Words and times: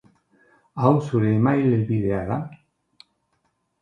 Hau 0.85 0.91
zure 1.09 1.29
email 1.33 1.69
helbidea 1.75 2.25
da? 2.33 2.39